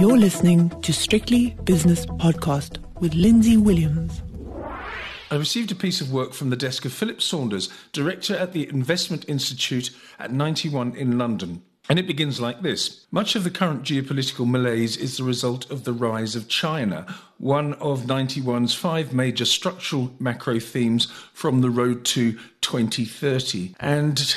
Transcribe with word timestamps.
You're 0.00 0.16
listening 0.16 0.70
to 0.80 0.94
Strictly 0.94 1.50
Business 1.64 2.06
Podcast 2.06 2.78
with 3.00 3.12
Lindsay 3.12 3.58
Williams. 3.58 4.22
I 5.30 5.36
received 5.36 5.72
a 5.72 5.74
piece 5.74 6.00
of 6.00 6.10
work 6.10 6.32
from 6.32 6.48
the 6.48 6.56
desk 6.56 6.86
of 6.86 6.92
Philip 6.94 7.20
Saunders, 7.20 7.68
director 7.92 8.34
at 8.34 8.54
the 8.54 8.66
Investment 8.70 9.28
Institute 9.28 9.90
at 10.18 10.32
Ninety 10.32 10.70
One 10.70 10.96
in 10.96 11.18
London. 11.18 11.62
And 11.90 11.98
it 11.98 12.06
begins 12.06 12.40
like 12.40 12.62
this 12.62 13.04
Much 13.10 13.36
of 13.36 13.44
the 13.44 13.50
current 13.50 13.82
geopolitical 13.82 14.48
malaise 14.48 14.96
is 14.96 15.18
the 15.18 15.24
result 15.24 15.70
of 15.70 15.84
the 15.84 15.92
rise 15.92 16.34
of 16.34 16.48
China, 16.48 17.06
one 17.36 17.74
of 17.74 18.06
Ninety 18.06 18.40
One's 18.40 18.72
five 18.72 19.12
major 19.12 19.44
structural 19.44 20.14
macro 20.18 20.58
themes 20.60 21.08
from 21.34 21.60
the 21.60 21.68
road 21.68 22.06
to 22.06 22.38
2030. 22.62 23.74
And 23.78 24.34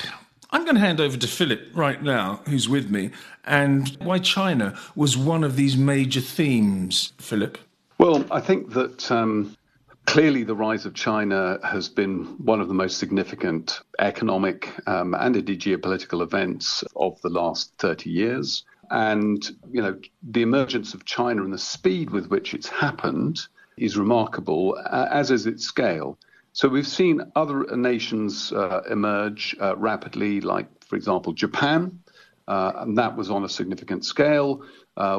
I'm 0.54 0.66
going 0.66 0.76
to 0.76 0.82
hand 0.82 1.02
over 1.02 1.18
to 1.18 1.28
Philip 1.28 1.62
right 1.74 2.02
now, 2.04 2.42
who's 2.48 2.70
with 2.70 2.92
me, 2.92 3.10
and 3.44 3.90
why 4.00 4.20
China 4.20 4.78
was 4.96 5.18
one 5.18 5.44
of 5.44 5.56
these 5.56 5.76
major 5.76 6.22
themes, 6.22 7.12
Philip. 7.18 7.58
Well, 7.98 8.24
I 8.30 8.40
think 8.40 8.72
that 8.74 9.12
um, 9.12 9.58
clearly 10.06 10.44
the 10.44 10.54
rise 10.54 10.86
of 10.86 10.94
China 10.94 11.58
has 11.64 11.90
been 11.90 12.26
one 12.38 12.62
of 12.62 12.68
the 12.68 12.76
most 12.76 13.00
significant 13.00 13.80
economic 13.98 14.72
um, 14.86 15.16
and 15.16 15.36
indeed 15.36 15.60
geopolitical 15.60 16.22
events 16.22 16.84
of 16.96 17.20
the 17.22 17.30
last 17.30 17.74
30 17.80 18.12
years. 18.12 18.64
And, 18.92 19.44
you 19.72 19.82
know, 19.82 20.00
the 20.22 20.44
emergence 20.44 20.94
of 20.94 21.04
China 21.04 21.44
and 21.44 21.52
the 21.52 21.58
speed 21.58 22.12
with 22.12 22.28
which 22.28 22.54
it's 22.54 22.70
happened 22.70 23.40
is 23.78 23.98
remarkable, 23.98 24.78
as 24.92 25.32
is 25.32 25.48
its 25.48 25.66
scale. 25.66 26.20
So 26.56 26.70
we've 26.70 26.88
seen 26.88 27.32
other 27.36 27.66
nations 27.76 28.52
uh, 28.52 28.82
emerge 28.90 29.56
uh, 29.60 29.76
rapidly, 29.76 30.40
like, 30.40 30.68
for 30.86 30.96
example, 30.96 31.34
Japan, 31.34 32.00
uh, 32.48 32.74
and 32.76 32.96
that 33.00 33.18
was 33.18 33.32
on 33.32 33.44
a 33.44 33.50
significant 33.50 34.06
scale. 34.06 34.62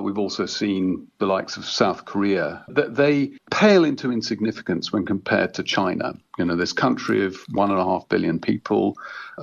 We've 0.01 0.19
also 0.19 0.47
seen 0.47 1.09
the 1.19 1.27
likes 1.27 1.57
of 1.57 1.65
South 1.65 2.05
Korea. 2.05 2.65
That 2.69 2.95
they 2.95 3.33
pale 3.51 3.85
into 3.85 4.13
insignificance 4.13 4.93
when 4.93 5.05
compared 5.05 5.55
to 5.55 5.65
China. 5.65 6.15
You 6.39 6.45
know, 6.45 6.55
this 6.55 6.73
country 6.73 7.25
of 7.25 7.37
one 7.51 7.73
and 7.73 7.81
a 7.81 7.85
half 7.85 8.09
billion 8.09 8.39
people, 8.39 8.97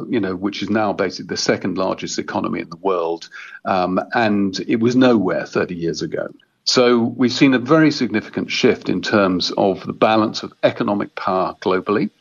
you 0.08 0.22
know, 0.22 0.34
which 0.34 0.64
is 0.64 0.70
now 0.70 0.94
basically 0.94 1.28
the 1.28 1.38
second 1.38 1.78
largest 1.78 2.18
economy 2.18 2.62
in 2.62 2.70
the 2.70 2.78
world, 2.78 3.28
um, 3.66 4.00
and 4.14 4.58
it 4.62 4.80
was 4.80 4.96
nowhere 4.96 5.46
30 5.46 5.76
years 5.76 6.02
ago. 6.02 6.30
So 6.64 7.00
we've 7.00 7.32
seen 7.32 7.54
a 7.54 7.60
very 7.60 7.92
significant 7.92 8.52
shift 8.52 8.88
in 8.88 9.02
terms 9.02 9.52
of 9.58 9.86
the 9.86 9.94
balance 9.94 10.44
of 10.44 10.54
economic 10.64 11.16
power 11.16 11.56
globally 11.62 12.12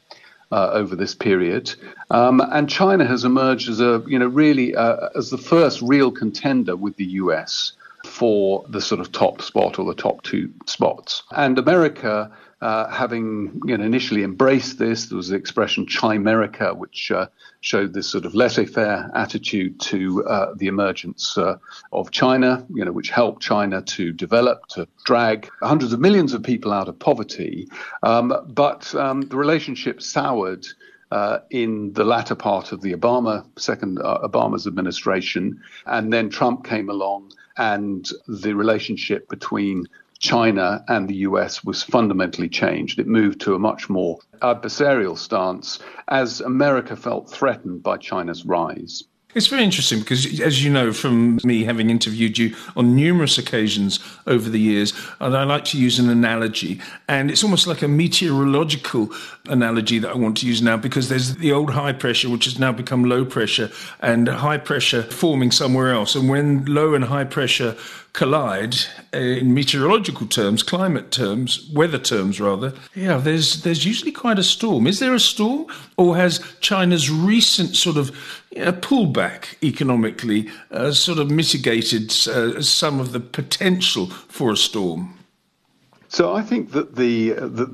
uh, 0.50 0.70
over 0.72 0.96
this 0.96 1.14
period. 1.14 1.74
Um, 2.10 2.41
and 2.41 2.68
China 2.68 3.06
has 3.06 3.24
emerged 3.24 3.68
as 3.68 3.80
a, 3.80 4.02
you 4.06 4.18
know, 4.18 4.27
really 4.27 4.74
uh, 4.74 5.11
as 5.14 5.30
the 5.30 5.38
first 5.38 5.80
real 5.83 6.11
contender 6.11 6.74
with 6.74 6.96
the 6.96 7.05
US 7.05 7.72
for 8.20 8.66
the 8.68 8.82
sort 8.82 9.00
of 9.00 9.10
top 9.12 9.40
spot 9.40 9.78
or 9.78 9.86
the 9.86 9.94
top 9.94 10.22
two 10.22 10.52
spots. 10.66 11.22
And 11.30 11.58
America, 11.58 12.30
uh, 12.60 12.90
having 12.90 13.62
you 13.64 13.78
know, 13.78 13.82
initially 13.82 14.24
embraced 14.24 14.78
this, 14.78 15.06
there 15.06 15.16
was 15.16 15.28
the 15.28 15.36
expression 15.36 15.86
Chimerica, 15.86 16.77
which 16.77 17.10
uh, 17.10 17.28
showed 17.62 17.94
this 17.94 18.10
sort 18.10 18.27
of 18.27 18.34
laissez-faire 18.34 19.10
attitude 19.14 19.80
to 19.80 20.22
uh, 20.27 20.52
the 20.54 20.66
emergence 20.66 21.38
uh, 21.38 21.56
of 21.92 22.10
China, 22.10 22.66
you 22.74 22.84
know, 22.84 22.92
which 22.92 23.08
helped 23.08 23.40
China 23.40 23.80
to 23.80 24.12
develop, 24.12 24.66
to 24.66 24.86
drag 25.06 25.48
hundreds 25.62 25.94
of 25.94 26.00
millions 26.00 26.34
of 26.34 26.42
people 26.42 26.74
out 26.74 26.88
of 26.88 26.98
poverty. 26.98 27.68
Um, 28.02 28.34
but 28.48 28.94
um, 28.94 29.22
the 29.22 29.38
relationship 29.38 30.02
soured. 30.02 30.66
Uh, 31.11 31.41
in 31.50 31.92
the 31.94 32.05
latter 32.05 32.36
part 32.36 32.70
of 32.70 32.83
the 32.83 32.92
Obama 32.92 33.44
second 33.58 33.98
uh, 33.98 34.19
Obama's 34.22 34.66
administration, 34.66 35.61
and 35.86 36.12
then 36.12 36.30
Trump 36.30 36.64
came 36.64 36.89
along, 36.89 37.33
and 37.56 38.08
the 38.28 38.52
relationship 38.52 39.28
between 39.28 39.86
China 40.20 40.84
and 40.86 41.08
the 41.08 41.17
US 41.27 41.64
was 41.64 41.83
fundamentally 41.83 42.48
changed. 42.48 42.98
It 42.98 43.08
moved 43.08 43.41
to 43.41 43.55
a 43.55 43.58
much 43.58 43.89
more 43.89 44.19
adversarial 44.42 45.17
stance 45.17 45.80
as 46.08 46.40
America 46.42 46.95
felt 46.95 47.29
threatened 47.29 47.83
by 47.83 47.96
China's 47.96 48.45
rise. 48.45 49.02
It's 49.33 49.46
very 49.46 49.63
interesting 49.63 50.01
because, 50.01 50.41
as 50.41 50.64
you 50.64 50.73
know 50.73 50.92
from 50.92 51.39
me 51.45 51.63
having 51.63 51.89
interviewed 51.89 52.36
you 52.36 52.57
on 52.77 52.96
numerous 52.96 53.39
occasions 53.39 54.01
over 54.27 54.51
the 54.51 54.58
years, 54.58 54.92
and 55.20 55.36
I 55.36 55.45
like 55.45 55.64
to 55.67 55.79
use 55.79 56.01
an 56.01 56.08
analogy, 56.08 56.80
and 57.08 57.30
it's 57.30 57.45
almost 57.45 57.69
like 57.69 57.83
a 57.83 57.89
meteorological 57.89 59.11
analogy 59.48 60.01
that 60.01 60.11
I 60.11 60.17
want 60.17 60.39
to 60.39 60.46
use 60.46 60.61
now 60.63 60.77
because 60.77 61.08
there's 61.08 61.36
the 61.36 61.52
old 61.52 61.70
high 61.70 61.92
pressure, 61.92 62.29
which 62.29 62.45
has 62.46 62.58
now 62.58 62.73
become 62.73 63.05
low 63.05 63.24
pressure, 63.24 63.70
and 64.01 64.27
high 64.29 64.58
pressure 64.58 65.05
forming 65.05 65.52
somewhere 65.52 65.92
else. 65.92 66.17
And 66.17 66.29
when 66.29 66.64
low 66.64 66.95
and 66.95 67.05
high 67.05 67.24
pressure 67.24 67.77
collide 68.13 68.74
uh, 69.14 69.19
in 69.19 69.55
meteorological 69.55 70.27
terms, 70.27 70.64
climate 70.64 71.13
terms, 71.13 71.70
weather 71.73 71.98
terms 71.98 72.40
rather, 72.40 72.73
yeah, 72.96 73.19
there's 73.19 73.63
there's 73.63 73.86
usually 73.86 74.13
quite 74.13 74.40
a 74.40 74.42
storm. 74.42 74.89
Is 74.89 74.98
there 74.98 75.14
a 75.14 75.20
storm, 75.20 75.67
or 75.96 76.17
has 76.17 76.40
China's 76.61 77.08
recent 77.08 77.77
sort 77.77 77.96
of 77.96 78.11
you 78.51 78.64
know, 78.64 78.73
pullback 78.73 79.20
economically 79.63 80.48
uh, 80.70 80.92
sort 80.92 81.19
of 81.19 81.31
mitigated 81.31 82.11
uh, 82.29 82.61
some 82.63 83.01
of 83.01 83.13
the 83.13 83.20
potential 83.20 84.07
for 84.07 84.53
a 84.53 84.57
storm? 84.57 85.17
So 86.08 86.35
I 86.35 86.42
think 86.42 86.73
that 86.73 86.97
the, 86.97 87.35
uh, 87.35 87.47
the, 87.47 87.67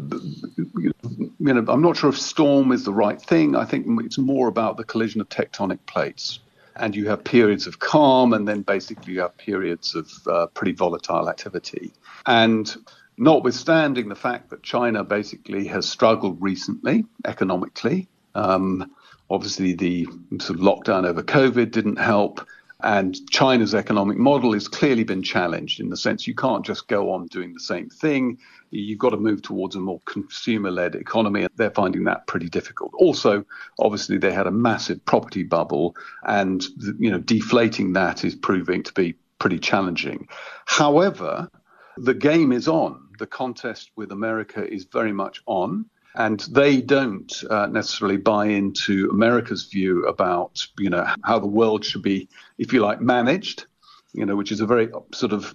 you 0.77 0.93
know 1.39 1.65
I'm 1.69 1.83
not 1.83 1.97
sure 1.97 2.11
if 2.11 2.19
storm 2.19 2.71
is 2.71 2.85
the 2.85 2.93
right 2.93 3.21
thing. 3.21 3.57
I 3.57 3.65
think 3.65 3.87
it's 4.03 4.19
more 4.19 4.49
about 4.49 4.77
the 4.77 4.85
collision 4.85 5.21
of 5.21 5.29
tectonic 5.29 5.79
plates 5.87 6.41
and 6.77 6.95
you 6.95 7.09
have 7.09 7.25
periods 7.25 7.67
of 7.67 7.79
calm, 7.79 8.33
and 8.33 8.47
then 8.47 8.63
basically 8.63 9.15
you 9.15 9.21
have 9.21 9.37
periods 9.39 9.95
of 9.95 10.11
uh, 10.27 10.47
pretty 10.49 10.73
volatile 10.73 11.29
activity. 11.29 11.93
And 12.27 12.75
notwithstanding 13.17 14.09
the 14.09 14.15
fact 14.15 14.51
that 14.51 14.63
China 14.63 15.03
basically 15.03 15.67
has 15.69 15.89
struggled 15.89 16.41
recently 16.41 17.05
economically, 17.25 18.09
um, 18.35 18.91
obviously 19.31 19.75
the 19.75 20.07
sort 20.39 20.59
of 20.59 20.65
lockdown 20.65 21.07
over 21.07 21.23
COVID 21.23 21.71
didn't 21.71 21.99
help. 21.99 22.47
And 22.83 23.19
China's 23.31 23.75
economic 23.75 24.19
model 24.19 24.53
has 24.53 24.69
clearly 24.69 25.03
been 25.03 25.23
challenged 25.23 25.81
in 25.81 25.89
the 25.89 25.97
sense 25.97 26.27
you 26.27 26.35
can't 26.35 26.65
just 26.65 26.89
go 26.89 27.11
on 27.11 27.27
doing 27.29 27.55
the 27.55 27.61
same 27.61 27.89
thing. 27.89 28.39
You've 28.71 28.99
got 28.99 29.11
to 29.11 29.17
move 29.17 29.41
towards 29.41 29.77
a 29.77 29.81
more 29.81 30.01
consumer 30.05 30.71
led 30.71 30.95
economy. 30.95 31.43
And 31.43 31.51
they're 31.57 31.71
finding 31.71 32.05
that 32.05 32.27
pretty 32.27 32.51
difficult. 32.51 32.93
Also, 32.99 33.47
obviously, 33.79 34.19
they 34.19 34.33
had 34.33 34.47
a 34.47 34.51
massive 34.51 35.03
property 35.07 35.43
bubble, 35.43 35.97
and 36.25 36.65
you 36.99 37.11
know, 37.11 37.19
deflating 37.19 37.95
that 37.95 38.25
is 38.25 38.35
proving 38.35 38.83
to 38.83 38.93
be 38.93 39.15
pretty 39.39 39.59
challenging. 39.59 40.29
However, 40.67 41.49
the 41.97 42.15
game 42.15 42.53
is 42.53 42.69
on. 42.69 43.09
The 43.19 43.27
contest 43.27 43.91
with 43.97 44.13
America 44.13 44.71
is 44.71 44.85
very 44.85 45.13
much 45.13 45.43
on 45.47 45.87
and 46.17 46.41
they 46.51 46.81
don't 46.81 47.33
uh, 47.51 47.67
necessarily 47.67 48.17
buy 48.17 48.47
into 48.47 49.09
America's 49.11 49.65
view 49.65 50.07
about 50.07 50.67
you 50.79 50.91
know 50.91 51.07
how 51.23 51.39
the 51.39 51.47
world 51.47 51.85
should 51.85 52.03
be, 52.03 52.29
if 52.59 52.73
you 52.73 52.81
like, 52.81 53.01
managed. 53.01 53.67
You 54.13 54.25
know, 54.25 54.37
which 54.37 54.51
is 54.51 54.61
a 54.61 54.67
very 54.67 54.89
sort 55.13 55.33
of 55.33 55.55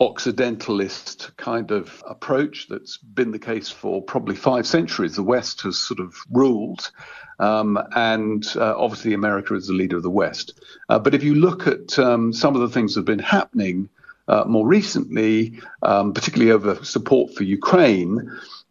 Occidentalist 0.00 1.36
kind 1.36 1.70
of 1.70 2.02
approach 2.08 2.66
that's 2.68 2.98
been 2.98 3.30
the 3.30 3.38
case 3.38 3.70
for 3.70 4.02
probably 4.02 4.34
five 4.34 4.66
centuries. 4.66 5.14
The 5.14 5.22
West 5.22 5.60
has 5.62 5.78
sort 5.78 6.00
of 6.00 6.16
ruled, 6.30 6.90
um, 7.38 7.78
and 7.94 8.44
uh, 8.56 8.74
obviously 8.76 9.14
America 9.14 9.54
is 9.54 9.68
the 9.68 9.74
leader 9.74 9.96
of 9.96 10.02
the 10.02 10.10
West. 10.10 10.60
Uh, 10.88 10.98
but 10.98 11.14
if 11.14 11.22
you 11.22 11.36
look 11.36 11.68
at 11.68 11.98
um, 11.98 12.32
some 12.32 12.56
of 12.56 12.60
the 12.62 12.68
things 12.68 12.94
that 12.94 13.00
have 13.00 13.06
been 13.06 13.20
happening 13.20 13.88
uh, 14.32 14.44
more 14.46 14.66
recently, 14.66 15.60
um, 15.82 16.14
particularly 16.14 16.52
over 16.52 16.82
support 16.84 17.34
for 17.34 17.44
Ukraine, 17.44 18.12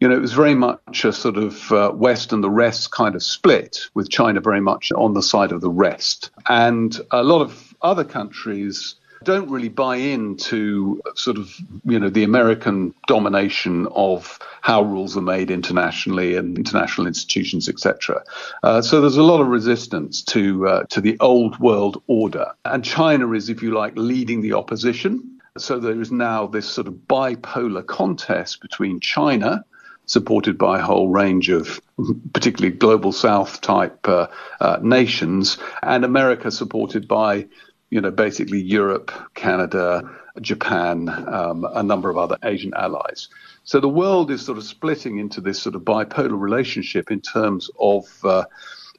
you 0.00 0.08
know, 0.08 0.16
it 0.16 0.20
was 0.20 0.32
very 0.32 0.56
much 0.56 1.04
a 1.04 1.12
sort 1.12 1.36
of 1.36 1.70
uh, 1.70 1.92
West 1.94 2.32
and 2.32 2.42
the 2.42 2.50
rest 2.50 2.90
kind 2.90 3.14
of 3.14 3.22
split, 3.22 3.86
with 3.94 4.10
China 4.10 4.40
very 4.40 4.60
much 4.60 4.90
on 4.92 5.14
the 5.14 5.22
side 5.22 5.52
of 5.52 5.60
the 5.60 5.70
rest. 5.70 6.30
And 6.48 6.90
a 7.12 7.22
lot 7.22 7.42
of 7.42 7.74
other 7.80 8.02
countries 8.02 8.96
don't 9.22 9.48
really 9.50 9.68
buy 9.68 9.96
into 9.96 11.00
sort 11.14 11.38
of, 11.38 11.54
you 11.84 11.98
know, 11.98 12.08
the 12.08 12.24
American 12.24 12.94
domination 13.06 13.86
of 13.94 14.38
how 14.60 14.82
rules 14.82 15.16
are 15.16 15.22
made 15.22 15.50
internationally 15.50 16.36
and 16.36 16.58
international 16.58 17.06
institutions, 17.06 17.68
etc. 17.68 18.22
Uh, 18.62 18.82
so 18.82 19.00
there's 19.00 19.16
a 19.16 19.22
lot 19.22 19.40
of 19.40 19.46
resistance 19.46 20.22
to 20.22 20.66
uh, 20.66 20.82
to 20.90 21.00
the 21.00 21.16
old 21.20 21.58
world 21.58 22.02
order, 22.06 22.52
and 22.64 22.84
China 22.84 23.30
is, 23.32 23.48
if 23.48 23.62
you 23.62 23.72
like, 23.72 23.92
leading 23.96 24.40
the 24.42 24.52
opposition. 24.54 25.31
So 25.58 25.78
there 25.78 26.00
is 26.00 26.10
now 26.10 26.46
this 26.46 26.66
sort 26.66 26.86
of 26.86 26.94
bipolar 26.94 27.84
contest 27.84 28.62
between 28.62 29.00
China 29.00 29.62
supported 30.06 30.56
by 30.56 30.78
a 30.78 30.82
whole 30.82 31.10
range 31.10 31.50
of 31.50 31.78
particularly 32.32 32.74
global 32.74 33.12
south 33.12 33.60
type 33.60 34.08
uh, 34.08 34.28
uh, 34.60 34.78
nations, 34.82 35.58
and 35.82 36.06
America 36.06 36.50
supported 36.50 37.06
by, 37.06 37.46
you 37.90 38.00
know, 38.00 38.10
basically 38.10 38.62
Europe, 38.62 39.12
Canada, 39.34 40.10
Japan, 40.40 41.10
um, 41.10 41.66
a 41.74 41.82
number 41.82 42.08
of 42.08 42.16
other 42.16 42.38
Asian 42.42 42.72
allies. 42.74 43.28
So 43.64 43.78
the 43.78 43.90
world 43.90 44.30
is 44.30 44.42
sort 44.42 44.56
of 44.56 44.64
splitting 44.64 45.18
into 45.18 45.42
this 45.42 45.60
sort 45.60 45.74
of 45.74 45.82
bipolar 45.82 46.40
relationship 46.40 47.10
in 47.10 47.20
terms 47.20 47.70
of 47.78 48.06
uh, 48.24 48.44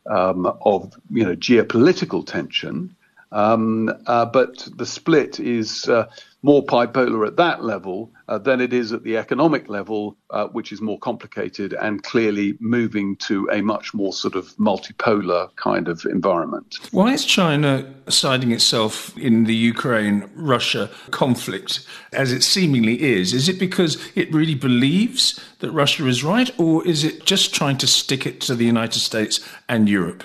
um, 0.05 0.45
of 0.61 0.93
you 1.09 1.23
know 1.25 1.35
geopolitical 1.35 2.23
tension. 2.23 2.95
Um, 3.33 3.91
uh, 4.05 4.25
but 4.25 4.67
the 4.77 4.85
split 4.85 5.39
is 5.39 5.89
uh, 5.89 6.05
more 6.43 6.63
bipolar 6.63 7.25
at 7.25 7.37
that 7.37 7.63
level 7.63 8.11
uh, 8.27 8.37
than 8.37 8.61
it 8.61 8.73
is 8.73 8.93
at 8.93 9.03
the 9.03 9.17
economic 9.17 9.69
level, 9.69 10.15
uh, 10.29 10.47
which 10.47 10.71
is 10.71 10.81
more 10.81 10.99
complicated 10.99 11.73
and 11.73 12.03
clearly 12.03 12.55
moving 12.59 13.15
to 13.15 13.49
a 13.51 13.61
much 13.61 13.93
more 13.93 14.13
sort 14.13 14.35
of 14.35 14.55
multipolar 14.57 15.49
kind 15.55 15.87
of 15.87 16.05
environment. 16.05 16.77
Why 16.91 17.13
is 17.13 17.25
China 17.25 17.91
siding 18.07 18.51
itself 18.51 19.17
in 19.17 19.45
the 19.45 19.55
Ukraine 19.55 20.29
Russia 20.35 20.91
conflict 21.09 21.87
as 22.11 22.31
it 22.31 22.43
seemingly 22.43 23.01
is? 23.01 23.33
Is 23.33 23.49
it 23.49 23.57
because 23.57 23.97
it 24.15 24.31
really 24.31 24.55
believes 24.55 25.39
that 25.59 25.71
Russia 25.71 26.05
is 26.07 26.23
right, 26.23 26.51
or 26.59 26.85
is 26.85 27.03
it 27.03 27.25
just 27.25 27.55
trying 27.55 27.77
to 27.77 27.87
stick 27.87 28.27
it 28.27 28.41
to 28.41 28.53
the 28.53 28.65
United 28.65 28.99
States 28.99 29.39
and 29.67 29.89
Europe? 29.89 30.23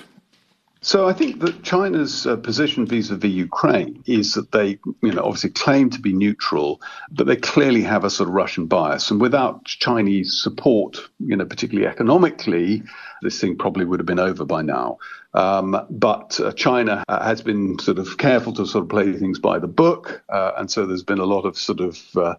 So 0.80 1.08
I 1.08 1.12
think 1.12 1.40
that 1.40 1.64
China's 1.64 2.26
uh, 2.26 2.36
position 2.36 2.86
vis-a-vis 2.86 3.30
Ukraine 3.30 4.02
is 4.06 4.34
that 4.34 4.52
they, 4.52 4.78
you 5.02 5.12
know, 5.12 5.24
obviously 5.24 5.50
claim 5.50 5.90
to 5.90 6.00
be 6.00 6.12
neutral, 6.12 6.80
but 7.10 7.26
they 7.26 7.36
clearly 7.36 7.82
have 7.82 8.04
a 8.04 8.10
sort 8.10 8.28
of 8.28 8.34
Russian 8.34 8.66
bias. 8.66 9.10
And 9.10 9.20
without 9.20 9.64
Chinese 9.64 10.40
support, 10.40 10.98
you 11.18 11.34
know, 11.34 11.44
particularly 11.44 11.88
economically, 11.88 12.84
this 13.22 13.40
thing 13.40 13.56
probably 13.56 13.84
would 13.84 13.98
have 13.98 14.06
been 14.06 14.20
over 14.20 14.44
by 14.44 14.62
now. 14.62 14.98
Um, 15.34 15.84
but 15.90 16.38
uh, 16.40 16.52
China 16.52 17.04
has 17.08 17.42
been 17.42 17.78
sort 17.80 17.98
of 17.98 18.16
careful 18.16 18.52
to 18.54 18.66
sort 18.66 18.84
of 18.84 18.88
play 18.88 19.12
things 19.14 19.38
by 19.40 19.58
the 19.58 19.66
book, 19.66 20.22
uh, 20.28 20.52
and 20.56 20.70
so 20.70 20.86
there's 20.86 21.02
been 21.02 21.18
a 21.18 21.24
lot 21.24 21.44
of 21.44 21.58
sort 21.58 21.80
of, 21.80 22.00
uh, 22.16 22.34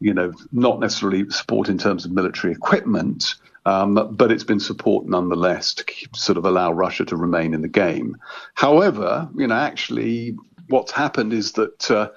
you 0.00 0.12
know, 0.12 0.32
not 0.50 0.80
necessarily 0.80 1.30
support 1.30 1.68
in 1.68 1.78
terms 1.78 2.04
of 2.04 2.10
military 2.10 2.52
equipment. 2.52 3.36
Um, 3.64 4.16
but 4.16 4.32
it's 4.32 4.44
been 4.44 4.60
support 4.60 5.06
nonetheless 5.06 5.74
to 5.74 5.84
keep, 5.84 6.16
sort 6.16 6.36
of 6.36 6.44
allow 6.44 6.72
Russia 6.72 7.04
to 7.04 7.16
remain 7.16 7.54
in 7.54 7.62
the 7.62 7.68
game. 7.68 8.16
However, 8.54 9.28
you 9.36 9.46
know, 9.46 9.54
actually, 9.54 10.36
what's 10.68 10.90
happened 10.90 11.32
is 11.32 11.52
that 11.52 11.90
uh, 11.90 12.10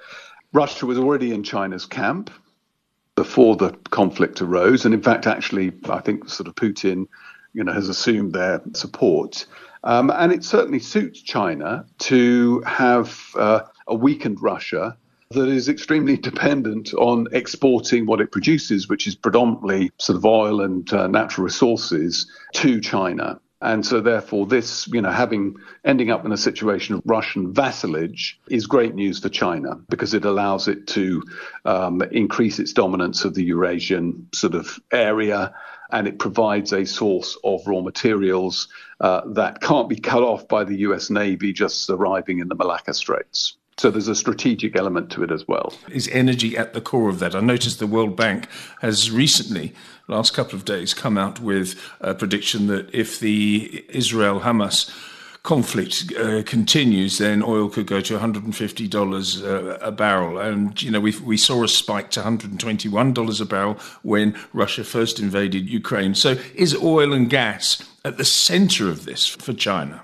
Russia 0.52 0.86
was 0.86 0.98
already 0.98 1.32
in 1.32 1.42
China's 1.44 1.86
camp 1.86 2.30
before 3.14 3.56
the 3.56 3.70
conflict 3.90 4.42
arose, 4.42 4.84
and 4.84 4.92
in 4.92 5.02
fact, 5.02 5.26
actually, 5.26 5.72
I 5.88 6.00
think 6.00 6.28
sort 6.28 6.48
of 6.48 6.54
Putin, 6.56 7.06
you 7.54 7.64
know, 7.64 7.72
has 7.72 7.88
assumed 7.88 8.32
their 8.32 8.60
support. 8.74 9.46
Um, 9.84 10.10
and 10.10 10.32
it 10.32 10.42
certainly 10.42 10.80
suits 10.80 11.20
China 11.22 11.86
to 11.98 12.60
have 12.66 13.20
uh, 13.36 13.60
a 13.86 13.94
weakened 13.94 14.42
Russia 14.42 14.96
that 15.30 15.48
is 15.48 15.68
extremely 15.68 16.16
dependent 16.16 16.94
on 16.94 17.26
exporting 17.32 18.06
what 18.06 18.20
it 18.20 18.30
produces, 18.30 18.88
which 18.88 19.06
is 19.06 19.14
predominantly 19.14 19.90
sort 19.98 20.16
of 20.16 20.24
oil 20.24 20.60
and 20.60 20.92
uh, 20.92 21.06
natural 21.08 21.44
resources, 21.44 22.30
to 22.54 22.80
China. 22.80 23.40
And 23.62 23.84
so, 23.84 24.00
therefore, 24.00 24.46
this, 24.46 24.86
you 24.88 25.00
know, 25.00 25.10
having 25.10 25.56
ending 25.84 26.10
up 26.10 26.24
in 26.26 26.32
a 26.32 26.36
situation 26.36 26.94
of 26.94 27.02
Russian 27.06 27.54
vassalage 27.54 28.38
is 28.48 28.66
great 28.66 28.94
news 28.94 29.18
for 29.18 29.30
China 29.30 29.80
because 29.88 30.12
it 30.12 30.26
allows 30.26 30.68
it 30.68 30.86
to 30.88 31.22
um, 31.64 32.02
increase 32.12 32.58
its 32.58 32.74
dominance 32.74 33.24
of 33.24 33.34
the 33.34 33.44
Eurasian 33.44 34.28
sort 34.34 34.54
of 34.54 34.78
area 34.92 35.54
and 35.90 36.06
it 36.06 36.18
provides 36.18 36.72
a 36.72 36.84
source 36.84 37.38
of 37.44 37.66
raw 37.66 37.80
materials 37.80 38.68
uh, 39.00 39.22
that 39.32 39.60
can't 39.60 39.88
be 39.88 39.96
cut 39.96 40.22
off 40.22 40.46
by 40.48 40.64
the 40.64 40.76
US 40.78 41.10
Navy 41.10 41.52
just 41.52 41.88
arriving 41.88 42.40
in 42.40 42.48
the 42.48 42.54
Malacca 42.54 42.92
Straits. 42.92 43.56
So 43.78 43.90
there's 43.90 44.08
a 44.08 44.14
strategic 44.14 44.74
element 44.74 45.10
to 45.10 45.22
it 45.22 45.30
as 45.30 45.46
well. 45.46 45.74
Is 45.90 46.08
energy 46.08 46.56
at 46.56 46.72
the 46.72 46.80
core 46.80 47.10
of 47.10 47.18
that? 47.18 47.34
I 47.34 47.40
noticed 47.40 47.78
the 47.78 47.86
World 47.86 48.16
Bank 48.16 48.48
has 48.80 49.10
recently, 49.10 49.74
last 50.08 50.32
couple 50.32 50.56
of 50.56 50.64
days, 50.64 50.94
come 50.94 51.18
out 51.18 51.40
with 51.40 51.78
a 52.00 52.14
prediction 52.14 52.68
that 52.68 52.94
if 52.94 53.20
the 53.20 53.84
Israel 53.90 54.40
Hamas 54.40 54.90
conflict 55.42 56.10
uh, 56.18 56.42
continues, 56.44 57.18
then 57.18 57.42
oil 57.42 57.68
could 57.68 57.86
go 57.86 58.00
to 58.00 58.18
$150 58.18 59.44
uh, 59.44 59.78
a 59.80 59.92
barrel. 59.92 60.38
And, 60.38 60.82
you 60.82 60.90
know, 60.90 61.00
we, 61.00 61.14
we 61.18 61.36
saw 61.36 61.62
a 61.62 61.68
spike 61.68 62.10
to 62.12 62.20
$121 62.20 63.40
a 63.40 63.44
barrel 63.44 63.74
when 64.02 64.34
Russia 64.54 64.84
first 64.84 65.20
invaded 65.20 65.68
Ukraine. 65.68 66.14
So 66.14 66.38
is 66.54 66.74
oil 66.74 67.12
and 67.12 67.28
gas 67.28 67.82
at 68.06 68.16
the 68.16 68.24
center 68.24 68.88
of 68.88 69.04
this 69.04 69.26
for 69.26 69.52
China? 69.52 70.02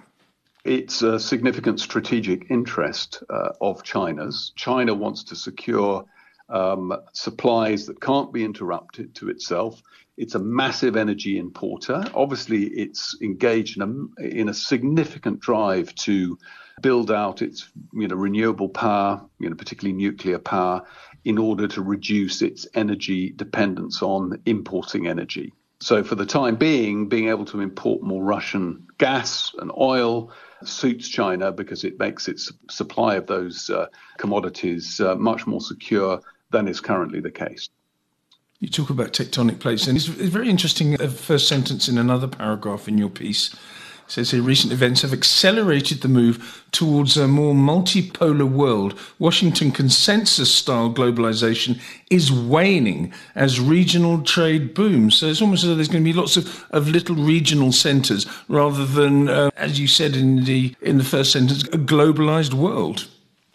It's 0.64 1.02
a 1.02 1.18
significant 1.18 1.80
strategic 1.80 2.50
interest 2.50 3.22
uh, 3.28 3.50
of 3.60 3.82
China's. 3.82 4.52
China 4.54 4.94
wants 4.94 5.24
to 5.24 5.34
secure 5.34 6.04
um, 6.48 6.94
supplies 7.12 7.86
that 7.86 8.00
can't 8.00 8.32
be 8.32 8.44
interrupted 8.44 9.14
to 9.16 9.28
itself. 9.28 9.82
It's 10.16 10.36
a 10.36 10.38
massive 10.38 10.96
energy 10.96 11.38
importer. 11.38 12.04
Obviously, 12.14 12.64
it's 12.66 13.16
engaged 13.20 13.80
in 13.80 14.08
a, 14.18 14.22
in 14.22 14.48
a 14.48 14.54
significant 14.54 15.40
drive 15.40 15.92
to 15.96 16.38
build 16.80 17.10
out 17.10 17.42
its 17.42 17.68
you 17.92 18.06
know, 18.06 18.14
renewable 18.14 18.68
power, 18.68 19.20
you 19.40 19.50
know, 19.50 19.56
particularly 19.56 19.96
nuclear 19.96 20.38
power, 20.38 20.82
in 21.24 21.38
order 21.38 21.66
to 21.68 21.82
reduce 21.82 22.40
its 22.40 22.68
energy 22.74 23.30
dependence 23.30 24.00
on 24.00 24.40
importing 24.46 25.08
energy. 25.08 25.52
So, 25.82 26.04
for 26.04 26.14
the 26.14 26.24
time 26.24 26.54
being, 26.54 27.08
being 27.08 27.26
able 27.28 27.44
to 27.46 27.60
import 27.60 28.02
more 28.02 28.22
Russian 28.22 28.86
gas 28.98 29.52
and 29.58 29.72
oil 29.76 30.30
suits 30.62 31.08
China 31.08 31.50
because 31.50 31.82
it 31.82 31.98
makes 31.98 32.28
its 32.28 32.52
supply 32.70 33.16
of 33.16 33.26
those 33.26 33.68
uh, 33.68 33.86
commodities 34.16 35.00
uh, 35.00 35.16
much 35.16 35.44
more 35.44 35.60
secure 35.60 36.20
than 36.50 36.68
is 36.68 36.78
currently 36.78 37.18
the 37.18 37.32
case. 37.32 37.68
You 38.60 38.68
talk 38.68 38.90
about 38.90 39.12
tectonic 39.12 39.58
plates, 39.58 39.88
and 39.88 39.96
it's, 39.96 40.06
it's 40.06 40.28
very 40.28 40.48
interesting. 40.48 40.92
The 40.92 41.08
first 41.08 41.48
sentence 41.48 41.88
in 41.88 41.98
another 41.98 42.28
paragraph 42.28 42.86
in 42.86 42.96
your 42.96 43.10
piece 43.10 43.52
says 44.12 44.30
here 44.30 44.42
recent 44.42 44.74
events 44.74 45.00
have 45.00 45.14
accelerated 45.14 46.02
the 46.02 46.08
move 46.08 46.62
towards 46.70 47.16
a 47.16 47.26
more 47.26 47.54
multipolar 47.54 48.46
world. 48.46 48.98
Washington 49.18 49.72
consensus 49.72 50.54
style 50.54 50.92
globalization 50.92 51.80
is 52.10 52.30
waning 52.30 53.10
as 53.34 53.58
regional 53.58 54.22
trade 54.22 54.74
booms. 54.74 55.16
So 55.16 55.28
it's 55.28 55.40
almost 55.40 55.64
as 55.64 55.70
though 55.70 55.76
there's 55.76 55.88
going 55.88 56.04
to 56.04 56.12
be 56.12 56.18
lots 56.18 56.36
of, 56.36 56.66
of 56.72 56.88
little 56.88 57.16
regional 57.16 57.72
centers 57.72 58.26
rather 58.48 58.84
than, 58.84 59.30
uh, 59.30 59.50
as 59.56 59.80
you 59.80 59.88
said 59.88 60.14
in 60.14 60.44
the, 60.44 60.76
in 60.82 60.98
the 60.98 61.04
first 61.04 61.32
sentence, 61.32 61.62
a 61.64 61.78
globalized 61.78 62.52
world. 62.52 63.08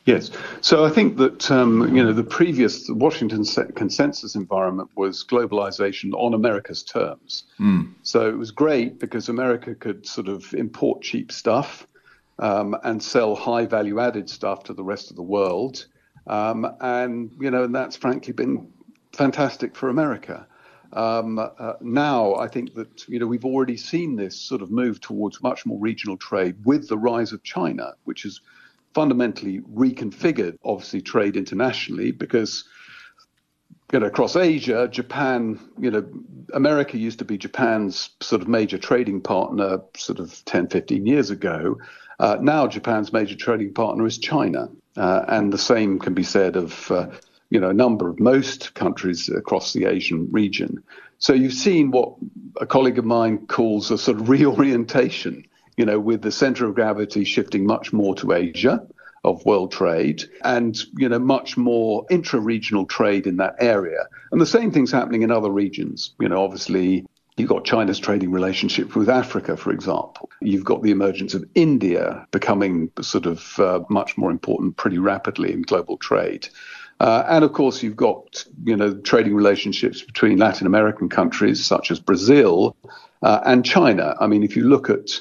Yes. 0.07 0.31
So 0.61 0.85
I 0.85 0.89
think 0.89 1.17
that 1.17 1.51
um, 1.51 1.93
you 1.93 2.01
know 2.01 2.13
the 2.13 2.23
previous 2.23 2.89
Washington 2.89 3.43
consensus 3.75 4.35
environment 4.35 4.89
was 4.95 5.25
globalization 5.25 6.13
on 6.13 6.33
America's 6.33 6.81
terms. 6.81 7.43
Mm. 7.59 7.93
So 8.03 8.29
it 8.29 8.37
was 8.37 8.51
great 8.51 8.99
because 8.99 9.27
America 9.27 9.75
could 9.75 10.07
sort 10.07 10.29
of 10.29 10.53
import 10.53 11.01
cheap 11.01 11.29
stuff 11.29 11.85
um, 12.39 12.73
and 12.85 13.03
sell 13.03 13.35
high 13.35 13.65
value 13.65 13.99
added 13.99 14.29
stuff 14.29 14.63
to 14.63 14.73
the 14.73 14.83
rest 14.83 15.09
of 15.09 15.17
the 15.17 15.23
world, 15.23 15.87
um, 16.25 16.65
and 16.79 17.29
you 17.41 17.51
know 17.51 17.65
and 17.65 17.75
that's 17.75 17.97
frankly 17.97 18.31
been 18.31 18.71
fantastic 19.11 19.75
for 19.75 19.89
America. 19.89 20.47
Um, 20.93 21.37
uh, 21.37 21.73
now, 21.81 22.35
I 22.35 22.47
think 22.47 22.75
that 22.75 23.09
you 23.09 23.19
know 23.19 23.27
we've 23.27 23.43
already 23.43 23.75
seen 23.75 24.15
this 24.15 24.39
sort 24.39 24.61
of 24.61 24.71
move 24.71 25.01
towards 25.01 25.43
much 25.43 25.65
more 25.65 25.79
regional 25.81 26.15
trade 26.15 26.55
with 26.63 26.87
the 26.87 26.97
rise 26.97 27.33
of 27.33 27.43
China, 27.43 27.95
which 28.05 28.23
is 28.23 28.39
fundamentally 28.97 29.59
reconfigured, 29.59 30.57
obviously, 30.65 30.99
trade 30.99 31.37
internationally 31.37 32.09
because 32.09 32.63
you 33.93 33.99
know, 33.99 34.07
across 34.07 34.35
Asia, 34.35 34.87
Japan, 34.87 35.59
you 35.77 35.91
know, 35.91 36.03
America 36.51 36.97
used 36.97 37.19
to 37.19 37.25
be 37.25 37.37
Japan's 37.37 38.09
sort 38.21 38.41
of 38.41 38.47
major 38.47 38.79
trading 38.79 39.21
partner 39.21 39.81
sort 39.95 40.17
of 40.17 40.43
10, 40.45 40.69
15 40.69 41.05
years 41.05 41.29
ago. 41.29 41.77
Uh, 42.19 42.37
now 42.41 42.65
Japan's 42.65 43.13
major 43.13 43.35
trading 43.35 43.71
partner 43.71 44.03
is 44.07 44.17
China. 44.17 44.67
Uh, 44.95 45.23
and 45.27 45.53
the 45.53 45.59
same 45.59 45.99
can 45.99 46.15
be 46.15 46.23
said 46.23 46.55
of, 46.55 46.89
uh, 46.89 47.05
you 47.51 47.59
know, 47.59 47.69
a 47.69 47.75
number 47.75 48.09
of 48.09 48.19
most 48.19 48.73
countries 48.73 49.29
across 49.29 49.73
the 49.73 49.85
Asian 49.85 50.27
region. 50.31 50.83
So 51.19 51.33
you've 51.33 51.53
seen 51.53 51.91
what 51.91 52.15
a 52.59 52.65
colleague 52.65 52.97
of 52.97 53.05
mine 53.05 53.45
calls 53.45 53.91
a 53.91 53.97
sort 53.99 54.19
of 54.19 54.27
reorientation 54.27 55.46
you 55.77 55.85
know, 55.85 55.99
with 55.99 56.21
the 56.21 56.31
center 56.31 56.65
of 56.65 56.75
gravity 56.75 57.23
shifting 57.23 57.65
much 57.65 57.93
more 57.93 58.15
to 58.15 58.33
Asia 58.33 58.85
of 59.23 59.45
world 59.45 59.71
trade 59.71 60.23
and, 60.43 60.77
you 60.97 61.09
know, 61.09 61.19
much 61.19 61.57
more 61.57 62.05
intra-regional 62.09 62.85
trade 62.85 63.27
in 63.27 63.37
that 63.37 63.55
area. 63.59 64.05
And 64.31 64.39
the 64.39 64.45
same 64.45 64.71
thing's 64.71 64.91
happening 64.91 65.21
in 65.21 65.31
other 65.31 65.49
regions. 65.49 66.11
You 66.19 66.29
know, 66.29 66.43
obviously 66.43 67.05
You've 67.37 67.49
got 67.49 67.65
China's 67.65 67.99
trading 67.99 68.31
relationship 68.31 68.95
with 68.95 69.09
Africa, 69.09 69.55
for 69.55 69.71
example. 69.71 70.31
You've 70.41 70.65
got 70.65 70.81
the 70.81 70.89
emergence 70.89 71.35
of 71.35 71.45
India 71.53 72.27
becoming 72.31 72.91
sort 72.99 73.27
of 73.27 73.59
uh, 73.59 73.81
much 73.89 74.17
more 74.17 74.31
important 74.31 74.75
pretty 74.75 74.97
rapidly 74.97 75.53
in 75.53 75.61
global 75.61 75.97
trade. 75.97 76.49
Uh, 76.99 77.23
and 77.27 77.45
of 77.45 77.53
course, 77.53 77.83
you've 77.83 77.95
got 77.95 78.43
you 78.63 78.75
know 78.75 78.95
trading 78.95 79.35
relationships 79.35 80.01
between 80.01 80.39
Latin 80.39 80.65
American 80.65 81.09
countries 81.09 81.63
such 81.63 81.91
as 81.91 81.99
Brazil 81.99 82.75
uh, 83.21 83.41
and 83.45 83.63
China. 83.63 84.15
I 84.19 84.25
mean, 84.25 84.41
if 84.41 84.55
you 84.55 84.67
look 84.67 84.89
at 84.89 85.19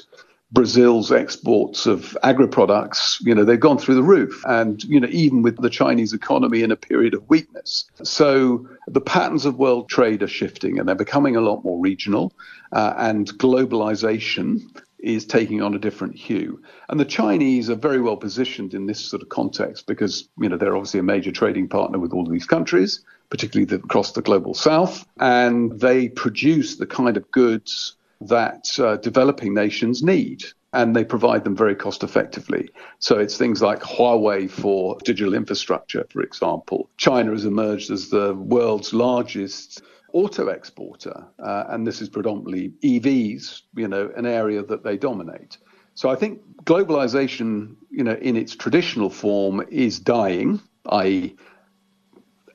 Brazil's 0.51 1.11
exports 1.11 1.85
of 1.85 2.17
agri 2.23 2.47
products, 2.47 3.19
you 3.21 3.35
know, 3.35 3.43
they've 3.43 3.59
gone 3.59 3.77
through 3.77 3.95
the 3.95 4.03
roof. 4.03 4.41
And, 4.45 4.81
you 4.85 4.99
know, 4.99 5.09
even 5.11 5.41
with 5.41 5.61
the 5.61 5.69
Chinese 5.69 6.13
economy 6.13 6.63
in 6.63 6.71
a 6.71 6.77
period 6.77 7.13
of 7.13 7.27
weakness. 7.29 7.85
So 8.03 8.67
the 8.87 9.01
patterns 9.01 9.45
of 9.45 9.57
world 9.57 9.89
trade 9.89 10.23
are 10.23 10.27
shifting 10.27 10.79
and 10.79 10.87
they're 10.87 10.95
becoming 10.95 11.35
a 11.35 11.41
lot 11.41 11.65
more 11.65 11.79
regional. 11.79 12.31
Uh, 12.71 12.93
and 12.97 13.27
globalization 13.37 14.61
is 14.99 15.25
taking 15.25 15.61
on 15.61 15.73
a 15.73 15.79
different 15.79 16.15
hue. 16.15 16.61
And 16.89 16.99
the 16.99 17.05
Chinese 17.05 17.69
are 17.69 17.75
very 17.75 17.99
well 17.99 18.17
positioned 18.17 18.73
in 18.73 18.87
this 18.87 18.99
sort 18.99 19.21
of 19.21 19.29
context 19.29 19.85
because, 19.85 20.29
you 20.39 20.47
know, 20.47 20.57
they're 20.57 20.75
obviously 20.75 21.01
a 21.01 21.03
major 21.03 21.31
trading 21.31 21.67
partner 21.67 21.99
with 21.99 22.13
all 22.13 22.25
of 22.25 22.31
these 22.31 22.47
countries, 22.47 23.03
particularly 23.29 23.65
the, 23.65 23.75
across 23.75 24.13
the 24.13 24.21
global 24.21 24.53
south. 24.53 25.05
And 25.19 25.77
they 25.79 26.07
produce 26.07 26.77
the 26.77 26.87
kind 26.87 27.17
of 27.17 27.29
goods 27.31 27.96
that 28.21 28.79
uh, 28.79 28.97
developing 28.97 29.53
nations 29.53 30.03
need 30.03 30.43
and 30.73 30.95
they 30.95 31.03
provide 31.03 31.43
them 31.43 31.55
very 31.55 31.75
cost 31.75 32.03
effectively. 32.03 32.69
So 32.99 33.17
it's 33.17 33.37
things 33.37 33.61
like 33.61 33.79
Huawei 33.79 34.49
for 34.49 34.97
digital 35.03 35.33
infrastructure, 35.33 36.05
for 36.09 36.21
example. 36.21 36.89
China 36.97 37.31
has 37.31 37.45
emerged 37.45 37.89
as 37.89 38.09
the 38.09 38.33
world's 38.35 38.93
largest 38.93 39.81
auto 40.13 40.47
exporter, 40.47 41.25
uh, 41.39 41.65
and 41.69 41.85
this 41.85 42.01
is 42.01 42.09
predominantly 42.09 42.73
EVs, 42.83 43.61
you 43.75 43.87
know, 43.87 44.11
an 44.15 44.25
area 44.25 44.61
that 44.63 44.83
they 44.83 44.97
dominate. 44.97 45.57
So 45.95 46.09
I 46.09 46.15
think 46.15 46.41
globalization, 46.63 47.75
you 47.89 48.03
know, 48.03 48.13
in 48.13 48.35
its 48.35 48.55
traditional 48.55 49.09
form 49.09 49.65
is 49.69 49.99
dying, 49.99 50.61
i.e., 50.89 51.35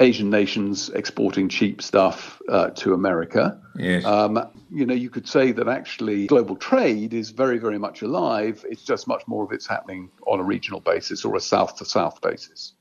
Asian 0.02 0.30
nations 0.30 0.90
exporting 0.90 1.48
cheap 1.48 1.80
stuff 1.80 2.40
uh, 2.48 2.70
to 2.70 2.92
America. 2.94 3.60
Yes. 3.76 4.04
Um, 4.04 4.50
you 4.70 4.86
know, 4.86 4.94
you 4.94 5.10
could 5.10 5.28
say 5.28 5.52
that 5.52 5.68
actually 5.68 6.26
global 6.26 6.56
trade 6.56 7.14
is 7.14 7.30
very, 7.30 7.58
very 7.58 7.78
much 7.78 8.02
alive. 8.02 8.64
It's 8.68 8.82
just 8.82 9.06
much 9.06 9.22
more 9.26 9.44
of 9.44 9.52
it's 9.52 9.66
happening 9.66 10.10
on 10.26 10.40
a 10.40 10.42
regional 10.42 10.80
basis 10.80 11.24
or 11.24 11.36
a 11.36 11.40
south 11.40 11.76
to 11.76 11.84
south 11.84 12.20
basis. 12.20 12.72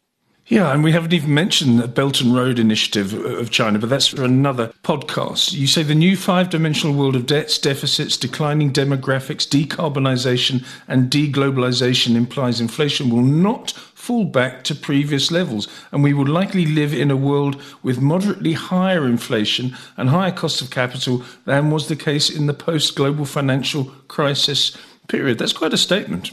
Yeah, 0.52 0.74
and 0.74 0.84
we 0.84 0.92
haven't 0.92 1.14
even 1.14 1.34
mentioned 1.34 1.80
the 1.80 1.88
Belt 1.88 2.20
and 2.20 2.36
Road 2.36 2.60
Initiative 2.60 3.14
of 3.14 3.52
China, 3.52 3.80
but 3.80 3.88
that's 3.90 4.08
for 4.08 4.26
another 4.26 4.74
podcast. 4.84 5.54
You 5.54 5.66
say 5.66 5.82
the 5.82 5.96
new 5.96 6.18
five 6.18 6.50
dimensional 6.50 6.94
world 6.94 7.16
of 7.16 7.26
debts, 7.26 7.58
deficits, 7.58 8.18
declining 8.18 8.74
demographics, 8.74 9.48
decarbonisation, 9.48 10.66
and 10.90 11.10
deglobalisation 11.10 12.18
implies 12.18 12.60
inflation 12.60 13.10
will 13.10 13.22
not 13.22 13.72
fall 13.72 14.26
back 14.26 14.66
to 14.66 14.76
previous 14.76 15.32
levels, 15.32 15.70
and 15.94 16.04
we 16.04 16.14
will 16.14 16.28
likely 16.28 16.66
live 16.66 16.94
in 16.94 17.12
a 17.12 17.16
world 17.16 17.56
with 17.82 18.02
moderately 18.02 18.52
higher 18.52 19.06
inflation 19.06 19.74
and 19.96 20.10
higher 20.10 20.34
costs 20.34 20.60
of 20.60 20.70
capital 20.70 21.24
than 21.46 21.72
was 21.72 21.88
the 21.88 21.96
case 21.96 22.30
in 22.30 22.48
the 22.48 22.54
post 22.54 22.98
global 22.98 23.24
financial 23.24 23.86
crisis 24.10 24.78
period. 25.08 25.40
That's 25.40 25.54
quite 25.54 25.72
a 25.72 25.78
statement. 25.78 26.32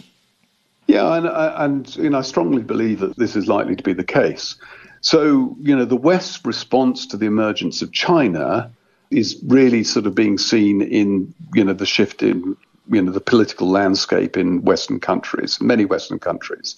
Yeah, 0.88 1.14
and, 1.16 1.26
uh, 1.26 1.54
and 1.58 1.96
you 1.96 2.10
know, 2.10 2.18
I 2.18 2.22
strongly 2.22 2.62
believe 2.62 3.00
that 3.00 3.16
this 3.16 3.36
is 3.36 3.46
likely 3.46 3.76
to 3.76 3.82
be 3.82 3.92
the 3.92 4.02
case. 4.02 4.56
So, 5.02 5.54
you 5.60 5.76
know, 5.76 5.84
the 5.84 5.96
West's 5.96 6.44
response 6.44 7.06
to 7.08 7.16
the 7.16 7.26
emergence 7.26 7.82
of 7.82 7.92
China 7.92 8.72
is 9.10 9.38
really 9.46 9.84
sort 9.84 10.06
of 10.06 10.14
being 10.14 10.38
seen 10.38 10.80
in, 10.80 11.34
you 11.54 11.62
know, 11.62 11.74
the 11.74 11.86
shift 11.86 12.22
in, 12.22 12.56
you 12.90 13.02
know, 13.02 13.12
the 13.12 13.20
political 13.20 13.68
landscape 13.68 14.36
in 14.38 14.62
Western 14.62 14.98
countries, 14.98 15.60
many 15.60 15.84
Western 15.84 16.18
countries. 16.18 16.76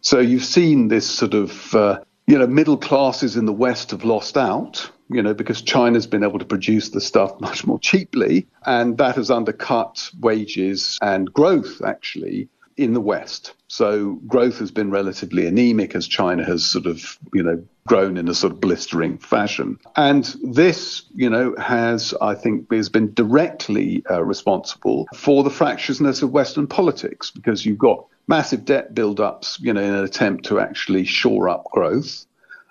So 0.00 0.20
you've 0.20 0.44
seen 0.44 0.88
this 0.88 1.10
sort 1.10 1.34
of, 1.34 1.74
uh, 1.74 2.00
you 2.28 2.38
know, 2.38 2.46
middle 2.46 2.78
classes 2.78 3.36
in 3.36 3.46
the 3.46 3.52
West 3.52 3.90
have 3.90 4.04
lost 4.04 4.36
out, 4.36 4.88
you 5.10 5.22
know, 5.22 5.34
because 5.34 5.60
China's 5.60 6.06
been 6.06 6.22
able 6.22 6.38
to 6.38 6.44
produce 6.44 6.90
the 6.90 7.00
stuff 7.00 7.38
much 7.40 7.66
more 7.66 7.80
cheaply, 7.80 8.46
and 8.64 8.96
that 8.98 9.16
has 9.16 9.28
undercut 9.28 10.08
wages 10.20 10.98
and 11.02 11.32
growth, 11.32 11.82
actually, 11.82 12.48
in 12.80 12.94
the 12.94 13.00
West. 13.00 13.52
So 13.68 14.14
growth 14.26 14.58
has 14.58 14.70
been 14.70 14.90
relatively 14.90 15.46
anemic 15.46 15.94
as 15.94 16.08
China 16.08 16.44
has 16.44 16.64
sort 16.64 16.86
of, 16.86 17.18
you 17.34 17.42
know, 17.42 17.62
grown 17.86 18.16
in 18.16 18.26
a 18.28 18.34
sort 18.34 18.52
of 18.52 18.60
blistering 18.60 19.18
fashion. 19.18 19.78
And 19.96 20.24
this, 20.42 21.02
you 21.14 21.28
know, 21.28 21.54
has, 21.58 22.14
I 22.20 22.34
think, 22.34 22.72
has 22.72 22.88
been 22.88 23.12
directly 23.12 24.02
uh, 24.10 24.24
responsible 24.24 25.06
for 25.14 25.44
the 25.44 25.50
fractiousness 25.50 26.22
of 26.22 26.32
Western 26.32 26.66
politics 26.66 27.30
because 27.30 27.66
you've 27.66 27.78
got 27.78 28.06
massive 28.26 28.64
debt 28.64 28.94
build-ups, 28.94 29.58
you 29.60 29.72
know, 29.72 29.82
in 29.82 29.94
an 29.94 30.04
attempt 30.04 30.46
to 30.46 30.58
actually 30.58 31.04
shore 31.04 31.48
up 31.48 31.64
growth 31.72 32.24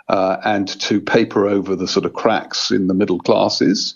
uh, 0.07 0.37
and 0.43 0.67
to 0.81 0.99
paper 0.99 1.47
over 1.47 1.75
the 1.75 1.87
sort 1.87 2.05
of 2.05 2.13
cracks 2.13 2.71
in 2.71 2.87
the 2.87 2.93
middle 2.93 3.19
classes. 3.19 3.95